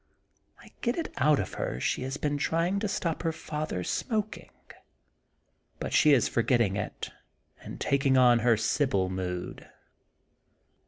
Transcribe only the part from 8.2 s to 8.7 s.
her